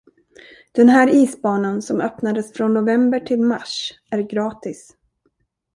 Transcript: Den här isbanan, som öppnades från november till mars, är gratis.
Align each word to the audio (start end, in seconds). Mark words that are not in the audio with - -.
Den 0.75 0.89
här 0.89 1.07
isbanan, 1.09 1.81
som 1.81 2.01
öppnades 2.01 2.53
från 2.53 2.73
november 2.73 3.19
till 3.19 3.39
mars, 3.41 3.93
är 4.11 4.19
gratis. 4.21 4.95